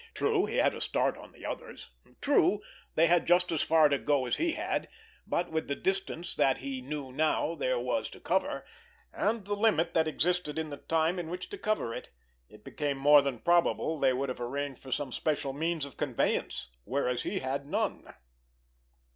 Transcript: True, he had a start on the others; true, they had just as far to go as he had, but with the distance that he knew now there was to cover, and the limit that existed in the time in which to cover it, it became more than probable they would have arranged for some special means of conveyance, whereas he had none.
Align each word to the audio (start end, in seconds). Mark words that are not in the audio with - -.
True, 0.15 0.47
he 0.47 0.55
had 0.55 0.73
a 0.73 0.81
start 0.81 1.15
on 1.15 1.31
the 1.31 1.45
others; 1.45 1.91
true, 2.21 2.63
they 2.95 3.05
had 3.05 3.27
just 3.27 3.51
as 3.51 3.61
far 3.61 3.87
to 3.87 3.99
go 3.99 4.25
as 4.25 4.37
he 4.37 4.53
had, 4.53 4.89
but 5.27 5.51
with 5.51 5.67
the 5.67 5.75
distance 5.75 6.33
that 6.33 6.57
he 6.57 6.81
knew 6.81 7.11
now 7.11 7.53
there 7.53 7.77
was 7.79 8.09
to 8.09 8.19
cover, 8.19 8.65
and 9.13 9.45
the 9.45 9.53
limit 9.53 9.93
that 9.93 10.07
existed 10.07 10.57
in 10.57 10.71
the 10.71 10.77
time 10.77 11.19
in 11.19 11.29
which 11.29 11.49
to 11.49 11.57
cover 11.59 11.93
it, 11.93 12.09
it 12.49 12.63
became 12.63 12.97
more 12.97 13.21
than 13.21 13.37
probable 13.37 13.99
they 13.99 14.11
would 14.11 14.29
have 14.29 14.41
arranged 14.41 14.81
for 14.81 14.91
some 14.91 15.11
special 15.11 15.53
means 15.53 15.85
of 15.85 15.97
conveyance, 15.97 16.71
whereas 16.83 17.21
he 17.21 17.37
had 17.37 17.67
none. 17.67 18.11